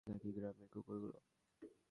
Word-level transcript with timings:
নাকি 0.07 0.29
গ্রামের 0.31 0.67
কুকুরগুলো? 0.67 1.17